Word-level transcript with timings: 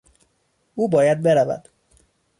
او 0.75 0.89
باید 0.89 1.21
برود. 1.21 1.69